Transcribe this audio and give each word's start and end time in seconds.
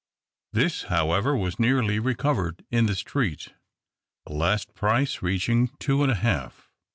This, 0.51 0.85
however, 0.85 1.37
was 1.37 1.59
nearly 1.59 1.99
recovered 1.99 2.65
in 2.71 2.87
the 2.87 2.95
street, 2.95 3.53
the 4.25 4.33
last 4.33 4.73
price 4.73 5.21
reaching 5.21 5.67
two 5.79 6.01
and 6.01 6.11
a 6.11 6.15
half." 6.15 6.71